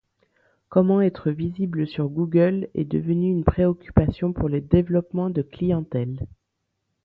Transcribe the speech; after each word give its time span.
Comment 0.67 1.03
être 1.03 1.29
visible 1.29 1.85
sur 1.85 2.09
Google 2.09 2.69
est 2.73 2.85
devenue 2.91 3.29
une 3.31 3.43
préoccupation 3.43 4.33
pour 4.33 4.49
le 4.49 4.59
développement 4.59 5.29
de 5.29 5.43
clientèle. 5.43 6.25